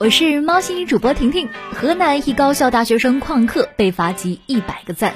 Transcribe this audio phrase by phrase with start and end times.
[0.00, 1.48] 我是猫心主播婷婷。
[1.74, 5.12] 河南一高校大学生旷课被罚集一百个赞。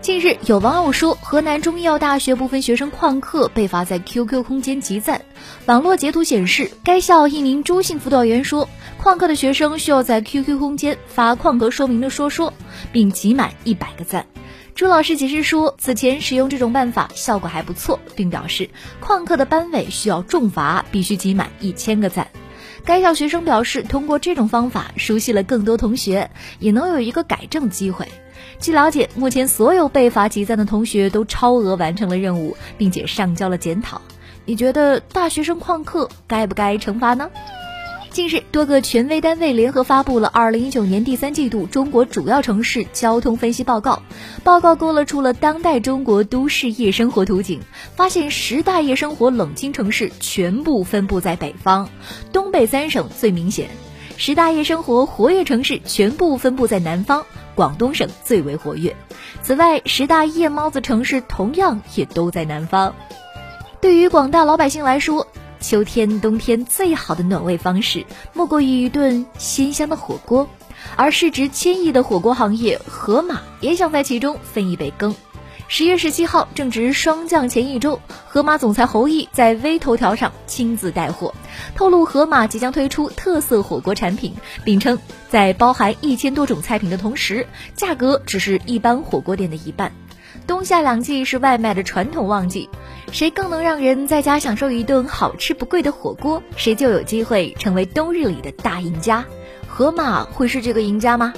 [0.00, 5.22] 近日，有网友说，河南中医药大学部分学生旷课被罚在 QQ 空间集赞。
[5.66, 8.68] 网络截图显示，该校一名朱姓辅导员说，
[9.02, 12.54] 旷课的学生需要在 QQ 空间发旷课说明的说说，
[12.92, 14.26] 并集满一百个赞。
[14.76, 18.70] 朱老师解释说，此前使用这种办法效果还不错，并表示
[19.02, 22.28] 旷课的班委需要重罚，必须集满一千个赞。
[22.90, 28.08] 该校学生表示，通过这种方法熟悉了更多同学，也能有一个改正机会。
[28.58, 34.02] 据了解，目前所有被罚集赞的同学都超额完成了任务，并且上交了检讨。
[34.44, 37.30] 你觉得大学生旷课该不该惩罚呢？
[38.10, 44.02] 近日，多个权威单位联合发布了二零一九年第三季度中国主要城市交通分析报告。
[44.42, 47.60] 报告勾勒出了当代中国都市夜生活图景，
[47.94, 51.86] 发现十大夜生活冷清城市全部分布在北方，
[52.32, 53.68] 东北三省最明显；
[54.16, 58.96] 十大夜生活活跃城市全部分布在南方，广东省最为活跃。
[59.42, 62.92] 此外，十大夜猫子城市同样也都在南方。
[63.80, 65.28] 对于广大老百姓来说，
[65.60, 70.48] 秋天、冬天最好的暖胃方式，莫过于一顿鲜香的火锅。
[70.96, 75.14] 而市值千亿的火锅行业，盒马也想在其中分一杯羹。
[75.68, 81.32] 十月十七号，正值霜降前一周，盒马总裁侯毅在微头条上亲自带货，
[81.76, 89.92] 透露盒马即将推出特色火锅产品，并称在包含一千多种菜品的同时，价格只是一般火锅店的一半。
[90.50, 92.68] 冬夏两季是外卖的传统旺季。
[93.12, 99.24] 谁更能让人在家享受一顿好吃不贵的火锅，谁就有机会成为冬日里的大赢家。
[99.68, 101.32] 河马会是这个赢家吗？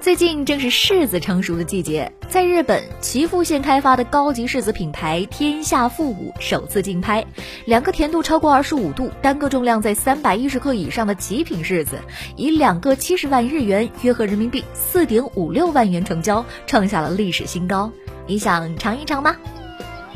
[0.00, 7.24] 最近正是柿子成熟的季节，在日本岐阜县开发的高级柿子品牌天下富五首次竞拍，
[7.64, 12.00] 两个甜度超过二十五度、单个重量在三百一十克以上的极品柿子，
[12.34, 17.92] 以两个七十万日元（约合人民币四点五六万元）成交，创下了历史新高。
[18.26, 19.36] 你想尝一尝吗？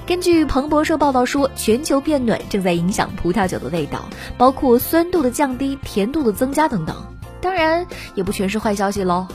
[0.07, 4.05] 根据彭博社报道说，全球变暖正在影响葡萄酒的味道，
[4.37, 6.97] 包括酸度的降低、甜度的增加等等。
[7.41, 9.27] 当然，也不全是坏消息喽。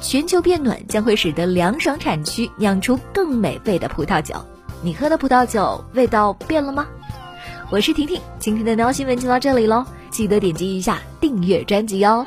[0.00, 4.34] 全球变暖将会使得凉爽产区酿出更美味的葡萄酒。
[4.80, 6.86] 你喝的葡萄酒味道变了吗？
[7.70, 12.26] 我是婷婷，今天的喵新闻就到这里喽，记得点击一下订阅专辑哦。